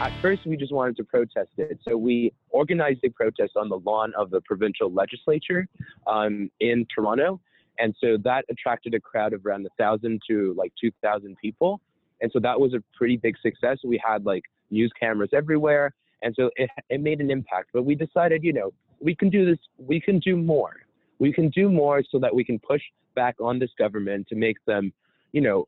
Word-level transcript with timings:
at 0.00 0.14
first 0.22 0.42
we 0.46 0.56
just 0.56 0.72
wanted 0.72 0.96
to 0.96 1.04
protest 1.04 1.50
it. 1.58 1.78
So 1.86 1.96
we 1.96 2.32
organized 2.50 3.00
a 3.04 3.10
protest 3.10 3.52
on 3.56 3.68
the 3.68 3.78
lawn 3.78 4.12
of 4.16 4.30
the 4.30 4.40
provincial 4.42 4.92
legislature 4.92 5.68
um, 6.06 6.50
in 6.60 6.86
Toronto. 6.94 7.40
And 7.78 7.94
so 8.00 8.16
that 8.24 8.44
attracted 8.50 8.94
a 8.94 9.00
crowd 9.00 9.32
of 9.32 9.44
around 9.44 9.66
a 9.66 9.70
thousand 9.78 10.22
to 10.28 10.54
like 10.56 10.72
2,000 10.80 11.36
people. 11.40 11.80
And 12.20 12.30
so 12.32 12.38
that 12.40 12.58
was 12.58 12.74
a 12.74 12.82
pretty 12.96 13.16
big 13.16 13.36
success. 13.40 13.78
We 13.84 14.00
had 14.04 14.24
like 14.24 14.44
news 14.70 14.92
cameras 14.98 15.30
everywhere. 15.32 15.94
And 16.22 16.34
so 16.38 16.50
it, 16.56 16.70
it 16.88 17.00
made 17.00 17.20
an 17.20 17.30
impact. 17.30 17.70
But 17.72 17.84
we 17.84 17.94
decided, 17.94 18.44
you 18.44 18.52
know, 18.52 18.72
we 19.00 19.14
can 19.14 19.30
do 19.30 19.46
this, 19.46 19.58
we 19.78 20.00
can 20.00 20.18
do 20.18 20.36
more. 20.36 20.76
We 21.18 21.32
can 21.32 21.48
do 21.50 21.70
more 21.70 22.02
so 22.10 22.18
that 22.18 22.34
we 22.34 22.44
can 22.44 22.58
push 22.58 22.82
back 23.14 23.36
on 23.40 23.58
this 23.58 23.70
government 23.78 24.28
to 24.28 24.36
make 24.36 24.56
them, 24.66 24.92
you 25.32 25.40
know, 25.40 25.66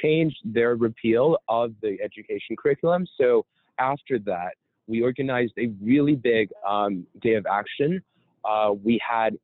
change 0.00 0.34
their 0.44 0.76
repeal 0.76 1.38
of 1.48 1.72
the 1.82 1.98
education 2.02 2.56
curriculum. 2.56 3.06
So 3.20 3.44
after 3.78 4.18
that, 4.20 4.54
we 4.86 5.02
organized 5.02 5.52
a 5.58 5.68
really 5.82 6.14
big 6.14 6.50
um, 6.68 7.06
day 7.20 7.34
of 7.34 7.46
action. 7.46 8.02
Uh, 8.44 8.72
we 8.82 9.00
had, 9.06 9.38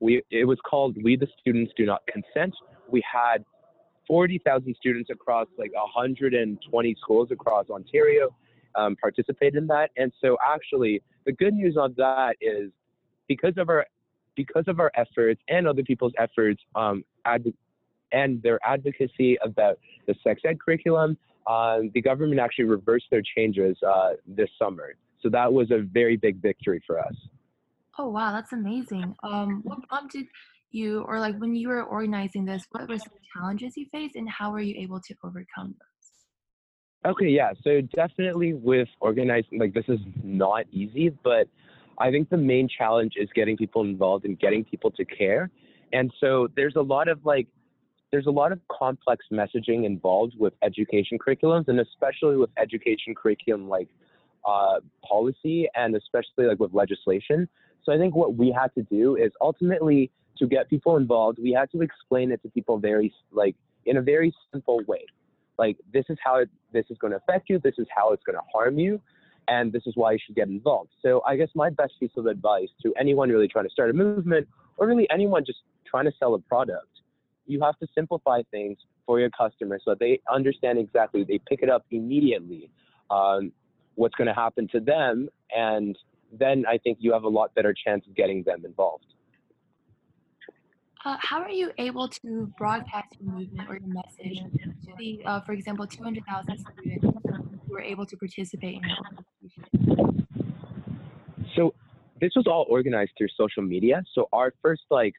we 0.00 0.22
it 0.30 0.44
was 0.44 0.58
called 0.68 0.96
"We 1.02 1.16
the 1.16 1.28
Students 1.40 1.72
Do 1.76 1.86
Not 1.86 2.02
Consent." 2.06 2.54
We 2.88 3.02
had 3.10 3.44
40,000 4.06 4.76
students 4.76 5.10
across 5.10 5.48
like 5.58 5.72
120 5.74 6.96
schools 7.00 7.28
across 7.32 7.68
Ontario 7.68 8.34
um, 8.76 8.96
participate 8.96 9.54
in 9.54 9.66
that. 9.66 9.90
And 9.96 10.12
so, 10.20 10.36
actually, 10.46 11.02
the 11.24 11.32
good 11.32 11.54
news 11.54 11.76
on 11.76 11.94
that 11.96 12.36
is 12.40 12.70
because 13.26 13.54
of 13.56 13.68
our 13.68 13.86
because 14.36 14.64
of 14.66 14.78
our 14.78 14.92
efforts 14.94 15.40
and 15.48 15.66
other 15.66 15.82
people's 15.82 16.12
efforts, 16.18 16.62
um, 16.74 17.02
ad- 17.24 17.54
and 18.16 18.42
their 18.42 18.58
advocacy 18.74 19.36
about 19.42 19.78
the 20.06 20.14
sex 20.24 20.40
ed 20.48 20.56
curriculum, 20.64 21.10
um, 21.46 21.90
the 21.94 22.02
government 22.10 22.40
actually 22.40 22.64
reversed 22.64 23.06
their 23.10 23.22
changes 23.36 23.76
uh, 23.86 24.12
this 24.26 24.50
summer. 24.60 24.88
So 25.22 25.28
that 25.30 25.52
was 25.52 25.70
a 25.70 25.80
very 25.98 26.16
big 26.16 26.36
victory 26.40 26.80
for 26.86 26.98
us. 26.98 27.16
Oh 27.98 28.08
wow, 28.08 28.32
that's 28.32 28.52
amazing. 28.52 29.14
Um, 29.22 29.60
what 29.64 29.78
prompted 29.88 30.26
you, 30.70 31.02
or 31.08 31.20
like 31.20 31.36
when 31.38 31.54
you 31.54 31.68
were 31.68 31.84
organizing 31.84 32.44
this, 32.44 32.62
what 32.72 32.88
were 32.88 32.98
some 32.98 33.18
challenges 33.32 33.76
you 33.76 33.86
faced, 33.92 34.16
and 34.16 34.28
how 34.28 34.50
were 34.52 34.60
you 34.60 34.74
able 34.78 35.00
to 35.00 35.14
overcome 35.24 35.74
those? 35.80 37.12
Okay, 37.12 37.28
yeah. 37.28 37.52
So 37.62 37.80
definitely 37.94 38.52
with 38.54 38.88
organizing, 39.00 39.58
like 39.58 39.72
this 39.72 39.88
is 39.88 40.00
not 40.22 40.64
easy, 40.72 41.10
but 41.22 41.48
I 41.98 42.10
think 42.10 42.28
the 42.28 42.36
main 42.36 42.68
challenge 42.68 43.14
is 43.16 43.28
getting 43.34 43.56
people 43.56 43.82
involved 43.82 44.24
and 44.24 44.38
getting 44.38 44.64
people 44.64 44.90
to 44.92 45.04
care. 45.04 45.50
And 45.92 46.12
so 46.20 46.48
there's 46.56 46.76
a 46.76 46.82
lot 46.82 47.08
of 47.08 47.24
like 47.24 47.46
there's 48.10 48.26
a 48.26 48.30
lot 48.30 48.52
of 48.52 48.60
complex 48.68 49.26
messaging 49.32 49.84
involved 49.84 50.34
with 50.38 50.54
education 50.62 51.18
curriculums, 51.18 51.68
and 51.68 51.80
especially 51.80 52.36
with 52.36 52.50
education 52.56 53.14
curriculum 53.14 53.68
like 53.68 53.88
uh, 54.46 54.80
policy 55.04 55.68
and 55.74 55.96
especially 55.96 56.46
like 56.46 56.60
with 56.60 56.72
legislation. 56.72 57.48
So 57.84 57.92
I 57.92 57.98
think 57.98 58.14
what 58.14 58.36
we 58.36 58.50
had 58.52 58.74
to 58.74 58.82
do 58.82 59.16
is 59.16 59.32
ultimately 59.40 60.10
to 60.38 60.46
get 60.46 60.68
people 60.68 60.96
involved, 60.96 61.38
we 61.42 61.52
had 61.52 61.70
to 61.72 61.82
explain 61.82 62.30
it 62.30 62.42
to 62.42 62.48
people 62.48 62.78
very 62.78 63.12
like 63.32 63.56
in 63.86 63.96
a 63.96 64.02
very 64.02 64.34
simple 64.52 64.80
way. 64.86 65.04
Like 65.58 65.78
this 65.92 66.04
is 66.08 66.18
how 66.22 66.36
it, 66.36 66.50
this 66.72 66.84
is 66.90 66.98
going 66.98 67.12
to 67.12 67.16
affect 67.16 67.48
you. 67.48 67.58
This 67.58 67.74
is 67.78 67.86
how 67.94 68.12
it's 68.12 68.22
going 68.24 68.36
to 68.36 68.42
harm 68.52 68.78
you, 68.78 69.00
and 69.48 69.72
this 69.72 69.82
is 69.86 69.94
why 69.96 70.12
you 70.12 70.18
should 70.24 70.36
get 70.36 70.48
involved. 70.48 70.90
So 71.00 71.22
I 71.26 71.36
guess 71.36 71.48
my 71.54 71.70
best 71.70 71.94
piece 71.98 72.10
of 72.16 72.26
advice 72.26 72.68
to 72.82 72.92
anyone 72.98 73.30
really 73.30 73.48
trying 73.48 73.64
to 73.64 73.70
start 73.70 73.90
a 73.90 73.94
movement, 73.94 74.46
or 74.76 74.86
really 74.86 75.08
anyone 75.10 75.44
just 75.44 75.60
trying 75.86 76.04
to 76.04 76.12
sell 76.18 76.34
a 76.34 76.38
product, 76.38 76.88
you 77.46 77.60
have 77.62 77.78
to 77.78 77.86
simplify 77.94 78.42
things 78.50 78.78
for 79.04 79.20
your 79.20 79.30
customers 79.30 79.82
so 79.84 79.92
that 79.92 80.00
they 80.00 80.20
understand 80.32 80.78
exactly, 80.78 81.24
they 81.24 81.40
pick 81.48 81.62
it 81.62 81.70
up 81.70 81.84
immediately, 81.90 82.70
um, 83.10 83.52
what's 83.94 84.14
going 84.14 84.26
to 84.26 84.34
happen 84.34 84.68
to 84.68 84.80
them, 84.80 85.28
and 85.54 85.96
then 86.32 86.64
I 86.68 86.78
think 86.78 86.98
you 87.00 87.12
have 87.12 87.22
a 87.22 87.28
lot 87.28 87.54
better 87.54 87.72
chance 87.72 88.04
of 88.06 88.14
getting 88.14 88.42
them 88.42 88.64
involved. 88.64 89.06
Uh, 91.04 91.16
how 91.20 91.40
are 91.40 91.50
you 91.50 91.70
able 91.78 92.08
to 92.08 92.52
broadcast 92.58 93.14
your 93.20 93.32
movement 93.32 93.68
or 93.70 93.76
your 93.76 93.86
message 93.86 94.38
to 94.84 94.92
the, 94.98 95.20
uh, 95.24 95.40
for 95.42 95.52
example, 95.52 95.86
200,000 95.86 96.58
students 96.58 97.06
who 97.06 97.72
were 97.72 97.80
able 97.80 98.04
to 98.04 98.16
participate 98.16 98.74
in 98.74 98.82
your 98.82 98.96
organization? 98.98 100.26
So 101.54 101.74
this 102.20 102.32
was 102.34 102.46
all 102.48 102.66
organized 102.68 103.12
through 103.16 103.28
social 103.36 103.62
media. 103.62 104.02
So 104.14 104.28
our 104.32 104.52
first 104.62 104.82
like 104.90 105.14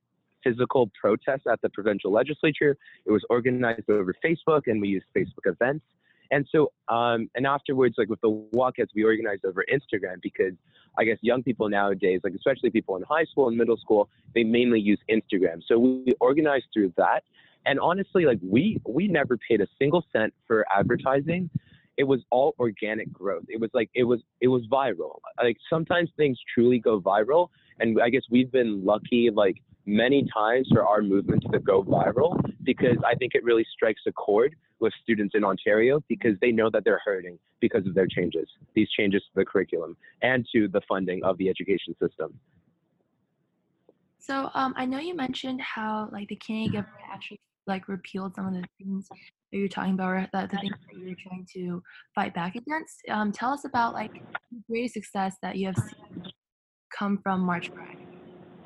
physical 0.47 0.89
protest 0.99 1.47
at 1.51 1.61
the 1.61 1.69
provincial 1.69 2.11
legislature. 2.11 2.77
It 3.05 3.11
was 3.11 3.23
organized 3.29 3.89
over 3.89 4.13
Facebook, 4.23 4.63
and 4.67 4.81
we 4.81 4.89
used 4.89 5.05
Facebook 5.15 5.45
events. 5.45 5.85
And 6.31 6.45
so, 6.51 6.71
um, 6.89 7.29
and 7.35 7.47
afterwards, 7.47 7.95
like 7.97 8.09
with 8.09 8.21
the 8.21 8.29
walkouts, 8.53 8.89
we 8.95 9.03
organized 9.03 9.45
over 9.45 9.63
Instagram 9.71 10.21
because 10.21 10.53
I 10.97 11.05
guess 11.05 11.17
young 11.21 11.43
people 11.43 11.69
nowadays, 11.69 12.21
like 12.23 12.33
especially 12.33 12.69
people 12.69 12.97
in 12.97 13.03
high 13.03 13.23
school 13.25 13.47
and 13.47 13.57
middle 13.57 13.77
school, 13.77 14.09
they 14.35 14.43
mainly 14.43 14.79
use 14.79 14.99
Instagram. 15.09 15.61
So 15.67 15.79
we 15.79 16.13
organized 16.19 16.65
through 16.73 16.93
that. 16.97 17.23
And 17.65 17.79
honestly, 17.79 18.25
like 18.25 18.39
we 18.43 18.81
we 18.87 19.07
never 19.07 19.37
paid 19.37 19.61
a 19.61 19.67
single 19.79 20.03
cent 20.13 20.33
for 20.47 20.65
advertising. 20.75 21.49
It 21.97 22.03
was 22.03 22.21
all 22.29 22.55
organic 22.59 23.11
growth. 23.11 23.45
It 23.49 23.59
was 23.59 23.69
like 23.73 23.89
it 23.93 24.03
was 24.03 24.21
it 24.41 24.47
was 24.47 24.63
viral. 24.71 25.19
Like 25.41 25.57
sometimes 25.69 26.09
things 26.17 26.37
truly 26.53 26.79
go 26.79 27.01
viral, 27.01 27.49
and 27.79 28.01
I 28.01 28.09
guess 28.09 28.23
we've 28.29 28.51
been 28.51 28.85
lucky. 28.85 29.29
Like 29.33 29.57
many 29.87 30.27
times 30.33 30.67
for 30.71 30.85
our 30.85 31.01
movement 31.01 31.43
to 31.51 31.59
go 31.59 31.81
viral 31.81 32.37
because 32.63 32.97
I 33.05 33.15
think 33.15 33.33
it 33.33 33.43
really 33.43 33.65
strikes 33.73 34.01
a 34.05 34.11
chord 34.11 34.53
with 34.79 34.93
students 35.01 35.33
in 35.33 35.43
Ontario 35.43 36.03
because 36.09 36.33
they 36.41 36.51
know 36.51 36.69
that 36.69 36.83
they're 36.83 37.01
hurting 37.03 37.39
because 37.61 37.87
of 37.87 37.95
their 37.95 38.05
changes, 38.05 38.47
these 38.75 38.89
changes 38.91 39.23
to 39.23 39.31
the 39.35 39.45
curriculum 39.45 39.95
and 40.21 40.45
to 40.53 40.67
the 40.67 40.81
funding 40.87 41.23
of 41.23 41.37
the 41.37 41.49
education 41.49 41.95
system. 41.99 42.37
So 44.19 44.51
um, 44.53 44.73
I 44.75 44.85
know 44.85 44.99
you 44.99 45.15
mentioned 45.15 45.61
how 45.61 46.09
like 46.11 46.27
the 46.27 46.35
Canadian 46.35 46.73
government 46.73 47.05
actually 47.09 47.39
like 47.65 47.87
repealed 47.87 48.35
some 48.35 48.47
of 48.47 48.53
the 48.53 48.63
things 48.77 49.07
that 49.09 49.57
you're 49.57 49.67
talking 49.69 49.93
about, 49.93 50.09
or 50.09 50.27
the, 50.33 50.47
the 50.51 50.57
things 50.57 50.75
that 50.91 50.99
you're 50.99 51.15
trying 51.15 51.47
to 51.53 51.81
fight 52.13 52.33
back 52.33 52.55
against. 52.55 53.01
Um, 53.09 53.31
tell 53.31 53.51
us 53.51 53.63
about 53.65 53.93
like 53.93 54.13
the 54.13 54.61
greatest 54.69 54.93
success 54.93 55.35
that 55.41 55.55
you 55.55 55.67
have 55.67 55.77
seen 55.77 56.23
come 56.97 57.19
from 57.23 57.41
March 57.41 57.73
Pride. 57.73 58.06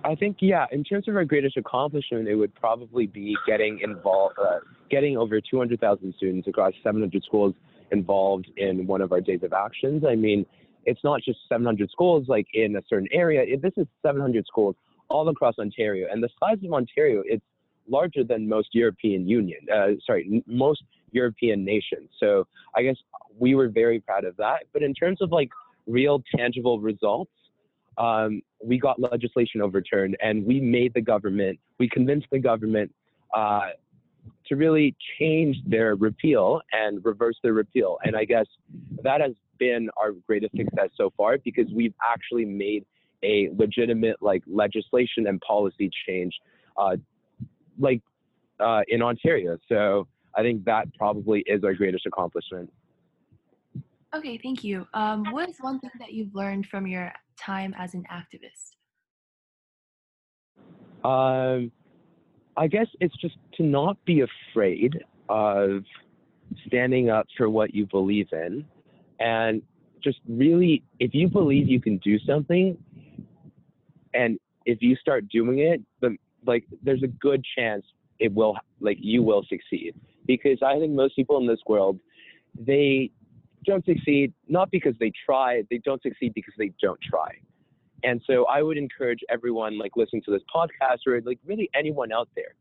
I 0.04 0.16
think, 0.16 0.38
yeah, 0.40 0.66
in 0.72 0.84
terms 0.84 1.08
of 1.08 1.16
our 1.16 1.26
greatest 1.26 1.58
accomplishment, 1.58 2.28
it 2.28 2.36
would 2.36 2.54
probably 2.56 3.08
be 3.08 3.36
getting 3.46 3.80
involved, 3.84 4.36
uh, 4.42 4.60
getting 4.90 5.18
over 5.18 5.40
200,000 5.40 6.14
students 6.18 6.48
across 6.48 6.74
700 6.84 7.24
schools 7.24 7.54
involved 7.92 8.50
in 8.58 8.88
one 8.88 9.02
of 9.02 9.12
our 9.12 9.22
days 9.22 9.44
of 9.44 9.54
actions. 9.54 10.04
I 10.08 10.16
mean, 10.16 10.46
it's 10.86 11.04
not 11.04 11.22
just 11.22 11.40
700 11.50 11.90
schools 11.92 12.26
like 12.28 12.48
in 12.54 12.76
a 12.76 12.82
certain 12.90 13.08
area. 13.12 13.58
This 13.58 13.74
is 13.78 13.86
700 14.02 14.46
schools 14.48 14.76
all 15.10 15.28
across 15.30 15.56
Ontario, 15.60 16.08
and 16.12 16.24
the 16.24 16.30
size 16.40 16.58
of 16.64 16.74
Ontario, 16.74 17.22
it's 17.26 17.44
larger 17.90 18.24
than 18.24 18.48
most 18.48 18.70
European 18.74 19.28
Union. 19.28 19.60
Uh, 19.74 19.90
sorry, 20.06 20.44
most 20.48 20.84
European 21.12 21.66
nations. 21.66 22.10
So 22.20 22.48
I 22.76 22.84
guess 22.84 22.96
we 23.38 23.56
were 23.56 23.68
very 23.68 24.00
proud 24.00 24.24
of 24.24 24.38
that. 24.38 24.64
But 24.72 24.84
in 24.84 24.94
terms 24.94 25.22
of 25.22 25.32
like 25.32 25.50
real 25.86 26.24
tangible 26.36 26.80
results, 26.80 27.32
um, 27.98 28.42
we 28.64 28.78
got 28.78 29.00
legislation 29.00 29.62
overturned 29.62 30.18
and 30.22 30.46
we 30.46 30.60
made 30.60 30.94
the 30.94 31.02
government, 31.02 31.60
we 31.80 31.90
convinced 31.90 32.28
the 32.32 32.40
government 32.40 32.94
uh, 33.36 33.70
to 34.48 34.56
really 34.56 34.96
change 35.20 35.58
their 35.66 35.96
repeal 35.96 36.62
and 36.72 37.04
reverse 37.04 37.36
their 37.44 37.54
repeal. 37.54 37.98
And 38.04 38.16
I 38.16 38.26
guess 38.26 38.46
that 39.04 39.22
has 39.22 39.34
been 39.58 39.90
our 39.98 40.12
greatest 40.28 40.56
success 40.56 40.90
so 40.96 41.12
far 41.16 41.38
because 41.44 41.68
we've 41.74 41.94
actually 42.04 42.46
made 42.46 42.86
a 43.24 43.50
legitimate 43.56 44.18
like 44.22 44.44
legislation 44.48 45.28
and 45.28 45.40
policy 45.42 45.90
change, 46.08 46.34
uh, 46.78 46.98
like 47.80 48.02
uh, 48.60 48.82
in 48.88 49.02
Ontario. 49.02 49.58
So 49.70 50.08
I 50.36 50.42
think 50.42 50.66
that 50.66 50.94
probably 50.96 51.44
is 51.46 51.64
our 51.64 51.74
greatest 51.74 52.06
accomplishment. 52.06 52.72
Okay, 54.14 54.38
thank 54.44 54.64
you. 54.64 54.86
Um, 54.94 55.24
what 55.32 55.50
is 55.50 55.56
one 55.62 55.80
thing 55.80 55.92
that 56.00 56.12
you've 56.12 56.36
learned 56.36 56.66
from 56.68 56.86
your 56.86 57.14
time 57.40 57.74
as 57.78 57.94
an 57.94 58.06
activist? 58.12 58.76
Um, 61.04 61.72
I 62.58 62.68
guess 62.68 62.88
it's 63.00 63.16
just 63.18 63.36
to 63.56 63.64
not 63.64 63.98
be 64.06 64.22
afraid 64.22 65.04
of 65.30 65.84
standing 66.68 67.10
up 67.10 67.28
for 67.38 67.50
what 67.50 67.74
you 67.74 67.86
believe 67.86 68.28
in 68.34 68.66
and 69.20 69.62
just 70.04 70.20
really 70.28 70.84
if 71.00 71.14
you 71.14 71.30
believe 71.30 71.68
you 71.68 71.80
can 71.80 71.98
do 72.00 72.20
something 72.20 72.78
and 74.14 74.38
if 74.66 74.82
you 74.82 74.96
start 74.98 75.28
doing 75.30 75.60
it 75.60 75.82
the 76.02 76.18
like 76.46 76.66
there's 76.84 77.04
a 77.04 77.08
good 77.08 77.44
chance 77.58 77.86
it 78.20 78.34
will 78.34 78.58
like 78.82 78.98
you 79.00 79.24
will 79.24 79.46
succeed 79.48 79.96
because 80.28 80.58
i 80.62 80.78
think 80.78 80.92
most 80.92 81.16
people 81.16 81.38
in 81.38 81.48
this 81.48 81.60
world 81.68 81.98
they 82.60 83.10
don't 83.66 83.86
succeed 83.86 84.34
not 84.48 84.70
because 84.72 84.94
they 85.00 85.12
try 85.26 85.64
they 85.70 85.78
don't 85.80 86.02
succeed 86.02 86.34
because 86.34 86.54
they 86.58 86.72
don't 86.82 87.00
try 87.02 87.32
and 88.04 88.22
so 88.26 88.46
I 88.46 88.62
would 88.62 88.78
encourage 88.78 89.20
everyone 89.30 89.78
like 89.78 89.92
listening 89.96 90.24
to 90.24 90.32
this 90.32 90.42
podcast 90.54 91.08
or 91.08 91.22
like 91.22 91.40
really 91.46 91.70
anyone 91.76 92.12
out 92.12 92.30
there. 92.36 92.56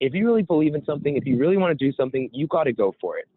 If 0.00 0.14
you 0.14 0.26
really 0.26 0.42
believe 0.42 0.74
in 0.74 0.84
something, 0.84 1.16
if 1.16 1.26
you 1.26 1.38
really 1.38 1.56
want 1.56 1.76
to 1.76 1.84
do 1.84 1.94
something, 1.94 2.28
you 2.32 2.46
got 2.46 2.64
to 2.64 2.72
go 2.72 2.94
for 3.00 3.18
it. 3.18 3.28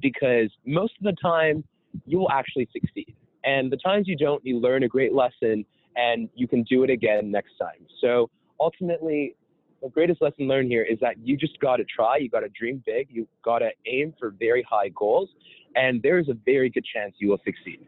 Because 0.00 0.50
most 0.66 0.94
of 0.98 1.04
the 1.04 1.16
time, 1.22 1.64
you 2.06 2.18
will 2.18 2.30
actually 2.30 2.68
succeed. 2.72 3.14
And 3.44 3.70
the 3.70 3.76
times 3.76 4.08
you 4.08 4.16
don't, 4.16 4.44
you 4.44 4.58
learn 4.58 4.82
a 4.82 4.88
great 4.88 5.12
lesson 5.12 5.64
and 5.96 6.28
you 6.34 6.48
can 6.48 6.62
do 6.64 6.82
it 6.82 6.90
again 6.90 7.30
next 7.30 7.52
time. 7.60 7.86
So 8.00 8.30
ultimately, 8.58 9.36
the 9.82 9.90
greatest 9.90 10.22
lesson 10.22 10.48
learned 10.48 10.70
here 10.70 10.82
is 10.82 10.98
that 11.00 11.18
you 11.18 11.36
just 11.36 11.60
got 11.60 11.76
to 11.76 11.84
try, 11.84 12.16
you 12.16 12.30
got 12.30 12.40
to 12.40 12.48
dream 12.48 12.82
big, 12.86 13.08
you 13.10 13.28
got 13.44 13.58
to 13.58 13.68
aim 13.86 14.14
for 14.18 14.30
very 14.30 14.66
high 14.68 14.88
goals, 14.88 15.28
and 15.76 16.02
there 16.02 16.18
is 16.18 16.28
a 16.28 16.36
very 16.44 16.70
good 16.70 16.84
chance 16.84 17.14
you 17.18 17.28
will 17.28 17.40
succeed. 17.44 17.86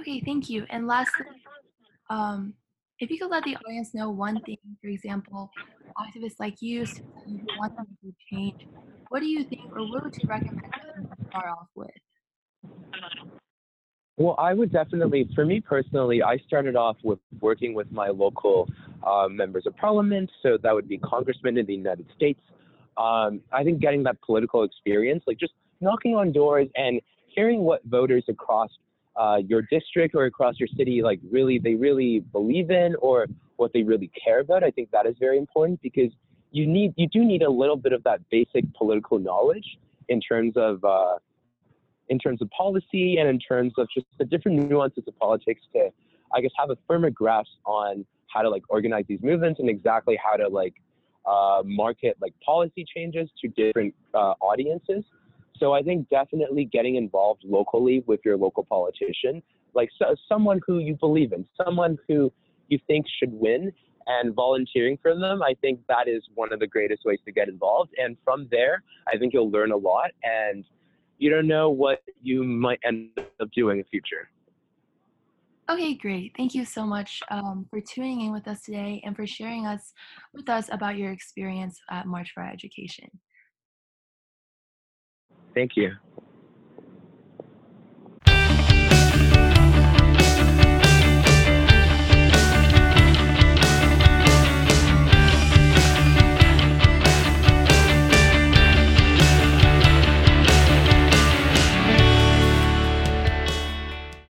Okay, 0.00 0.22
thank 0.24 0.48
you. 0.48 0.64
And 0.70 0.86
lastly, 0.86 1.26
um, 2.10 2.54
if 3.00 3.10
you 3.10 3.18
could 3.18 3.30
let 3.30 3.44
the 3.44 3.56
audience 3.56 3.94
know 3.94 4.10
one 4.10 4.40
thing, 4.42 4.58
for 4.80 4.88
example, 4.88 5.50
activists 5.98 6.36
like 6.38 6.56
you 6.60 6.84
who 6.84 7.40
want 7.58 7.74
to 7.76 7.84
make 8.02 8.14
change, 8.30 8.66
what 9.08 9.20
do 9.20 9.26
you 9.26 9.44
think 9.44 9.72
or 9.72 9.88
what 9.88 10.04
would 10.04 10.14
you 10.14 10.28
recommend 10.28 10.62
them 10.94 11.08
to 11.16 11.24
start 11.28 11.46
off 11.48 11.68
with? 11.74 11.90
Well, 14.16 14.34
I 14.36 14.52
would 14.52 14.72
definitely, 14.72 15.30
for 15.34 15.44
me 15.44 15.60
personally, 15.60 16.22
I 16.22 16.38
started 16.38 16.74
off 16.74 16.96
with 17.04 17.20
working 17.40 17.72
with 17.72 17.90
my 17.92 18.08
local 18.08 18.68
uh, 19.06 19.28
members 19.28 19.64
of 19.66 19.76
parliament. 19.76 20.28
So 20.42 20.58
that 20.60 20.74
would 20.74 20.88
be 20.88 20.98
congressmen 20.98 21.56
in 21.56 21.66
the 21.66 21.74
United 21.74 22.06
States. 22.16 22.40
Um, 22.96 23.40
I 23.52 23.62
think 23.62 23.80
getting 23.80 24.02
that 24.04 24.20
political 24.22 24.64
experience, 24.64 25.22
like 25.28 25.38
just 25.38 25.52
knocking 25.80 26.14
on 26.14 26.32
doors 26.32 26.68
and 26.76 27.00
hearing 27.26 27.60
what 27.60 27.84
voters 27.84 28.24
across 28.28 28.70
uh, 29.16 29.38
your 29.46 29.62
district 29.62 30.14
or 30.14 30.26
across 30.26 30.58
your 30.58 30.68
city, 30.76 31.02
like 31.02 31.20
really, 31.30 31.58
they 31.58 31.74
really 31.74 32.20
believe 32.20 32.70
in 32.70 32.94
or 33.00 33.26
what 33.56 33.72
they 33.72 33.82
really 33.82 34.10
care 34.24 34.40
about. 34.40 34.62
I 34.62 34.70
think 34.70 34.90
that 34.92 35.06
is 35.06 35.16
very 35.18 35.38
important 35.38 35.80
because 35.82 36.10
you 36.52 36.66
need, 36.66 36.94
you 36.96 37.08
do 37.08 37.24
need 37.24 37.42
a 37.42 37.50
little 37.50 37.76
bit 37.76 37.92
of 37.92 38.02
that 38.04 38.20
basic 38.30 38.64
political 38.74 39.18
knowledge 39.18 39.78
in 40.08 40.20
terms 40.20 40.54
of, 40.56 40.82
uh, 40.84 41.16
in 42.08 42.18
terms 42.18 42.40
of 42.40 42.48
policy 42.50 43.18
and 43.18 43.28
in 43.28 43.38
terms 43.38 43.72
of 43.76 43.88
just 43.92 44.06
the 44.18 44.24
different 44.24 44.68
nuances 44.68 45.04
of 45.06 45.18
politics 45.18 45.62
to, 45.74 45.90
I 46.34 46.40
guess, 46.40 46.52
have 46.56 46.70
a 46.70 46.76
firmer 46.86 47.10
grasp 47.10 47.50
on 47.66 48.06
how 48.32 48.42
to 48.42 48.48
like 48.48 48.62
organize 48.68 49.04
these 49.08 49.20
movements 49.22 49.60
and 49.60 49.68
exactly 49.68 50.18
how 50.22 50.36
to 50.36 50.48
like 50.48 50.74
uh, 51.26 51.62
market 51.64 52.16
like 52.20 52.34
policy 52.44 52.84
changes 52.94 53.28
to 53.40 53.48
different 53.48 53.94
uh, 54.14 54.34
audiences. 54.40 55.04
So 55.58 55.72
I 55.72 55.82
think 55.82 56.08
definitely 56.08 56.64
getting 56.64 56.96
involved 56.96 57.42
locally 57.44 58.04
with 58.06 58.20
your 58.24 58.36
local 58.36 58.64
politician, 58.64 59.42
like 59.74 59.88
so, 59.98 60.14
someone 60.28 60.60
who 60.66 60.78
you 60.78 60.94
believe 60.94 61.32
in, 61.32 61.46
someone 61.64 61.98
who 62.08 62.32
you 62.68 62.78
think 62.86 63.06
should 63.18 63.32
win, 63.32 63.72
and 64.08 64.34
volunteering 64.34 64.98
for 65.02 65.14
them, 65.14 65.42
I 65.42 65.54
think 65.60 65.80
that 65.88 66.08
is 66.08 66.22
one 66.34 66.52
of 66.52 66.60
the 66.60 66.66
greatest 66.66 67.04
ways 67.04 67.18
to 67.26 67.32
get 67.32 67.48
involved. 67.48 67.90
And 67.98 68.16
from 68.24 68.48
there, 68.50 68.82
I 69.12 69.18
think 69.18 69.34
you'll 69.34 69.50
learn 69.50 69.70
a 69.70 69.76
lot, 69.76 70.10
and 70.22 70.64
you 71.18 71.30
don't 71.30 71.46
know 71.46 71.68
what 71.68 72.02
you 72.22 72.42
might 72.42 72.80
end 72.84 73.10
up 73.18 73.50
doing 73.54 73.78
in 73.78 73.84
the 73.84 73.88
future. 73.90 74.30
Okay, 75.70 75.94
great. 75.94 76.32
Thank 76.34 76.54
you 76.54 76.64
so 76.64 76.86
much 76.86 77.20
um, 77.30 77.66
for 77.68 77.82
tuning 77.82 78.22
in 78.22 78.32
with 78.32 78.48
us 78.48 78.62
today 78.62 79.02
and 79.04 79.14
for 79.14 79.26
sharing 79.26 79.66
us 79.66 79.92
with 80.32 80.48
us 80.48 80.70
about 80.72 80.96
your 80.96 81.12
experience 81.12 81.78
at 81.90 82.06
March 82.06 82.30
for 82.32 82.42
Education. 82.42 83.10
Thank 85.58 85.76
you. 85.76 85.90